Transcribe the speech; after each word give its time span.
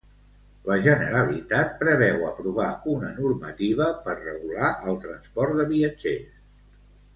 La 0.69 0.77
Generalitat 0.85 1.75
preveu 1.81 2.23
aprovar 2.29 2.71
una 2.95 3.13
normativa 3.19 3.89
per 4.09 4.17
regular 4.23 4.71
el 4.93 4.99
transport 5.07 5.57
de 5.63 5.71
viatgers. 5.77 6.45